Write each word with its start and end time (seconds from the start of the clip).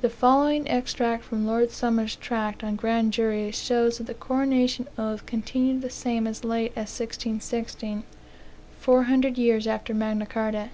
The 0.00 0.10
following 0.10 0.66
extract 0.68 1.22
from 1.22 1.46
Lord 1.46 1.70
Somers' 1.70 2.16
tract 2.16 2.64
on 2.64 2.74
Grand 2.74 3.12
Juries 3.12 3.54
shows 3.62 3.98
that 3.98 4.08
the 4.08 4.12
coronation 4.14 4.88
oath 4.98 5.24
continued 5.24 5.82
the 5.82 5.88
same 5.88 6.26
as 6.26 6.42
late 6.42 6.72
as 6.72 6.90
1616, 6.98 8.02
(four 8.80 9.04
hundred 9.04 9.38
years 9.38 9.68
after 9.68 9.94
Magna 9.94 10.26
Carta.) 10.26 10.70